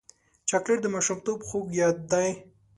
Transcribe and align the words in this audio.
چاکلېټ 0.49 0.79
د 0.83 0.87
ماشومتوب 0.95 1.39
خوږ 1.47 1.67
یاد 1.79 1.97
دی. 2.11 2.29